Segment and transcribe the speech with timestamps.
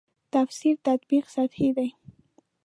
[0.33, 1.89] تفسیر تطبیق سطحې دي.